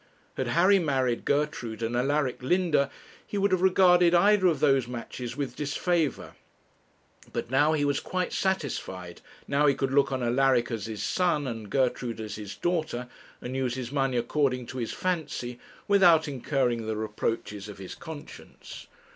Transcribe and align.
Had 0.35 0.47
Harry 0.47 0.79
married 0.79 1.25
Gertrude, 1.25 1.83
and 1.83 1.95
Alaric 1.95 2.41
Linda, 2.41 2.89
he 3.27 3.37
would 3.37 3.51
have 3.51 3.61
regarded 3.61 4.15
either 4.15 4.47
of 4.47 4.59
those 4.59 4.87
matches 4.87 5.37
with 5.37 5.55
disfavour. 5.55 6.33
But 7.31 7.51
now 7.51 7.73
he 7.73 7.85
was 7.85 7.99
quite 7.99 8.33
satisfied 8.33 9.21
now 9.47 9.67
he 9.67 9.75
could 9.75 9.91
look 9.91 10.11
on 10.11 10.23
Alaric 10.23 10.71
as 10.71 10.87
his 10.87 11.03
son 11.03 11.45
and 11.45 11.69
Gertrude 11.69 12.19
as 12.19 12.33
his 12.33 12.55
daughter, 12.55 13.09
and 13.41 13.55
use 13.55 13.75
his 13.75 13.91
money 13.91 14.17
according 14.17 14.65
to 14.73 14.79
his 14.79 14.91
fancy, 14.91 15.59
without 15.87 16.27
incurring 16.27 16.87
the 16.87 16.95
reproaches 16.97 17.69
of 17.69 17.77
his 17.77 17.93
conscience. 17.93 18.87